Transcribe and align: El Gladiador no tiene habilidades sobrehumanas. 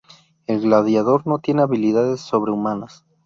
El 0.47 0.61
Gladiador 0.61 1.27
no 1.27 1.37
tiene 1.37 1.61
habilidades 1.61 2.21
sobrehumanas. 2.21 3.05